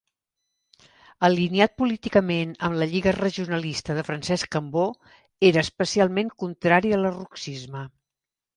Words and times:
Alineat 1.27 1.75
políticament 1.81 2.55
amb 2.69 2.79
la 2.83 2.87
Lliga 2.95 3.13
Regionalista 3.19 3.99
de 3.99 4.05
Francesc 4.09 4.51
Cambó, 4.57 4.87
era 5.53 5.67
especialment 5.69 6.35
contrari 6.47 6.99
al 6.99 7.09
lerrouxisme. 7.09 7.87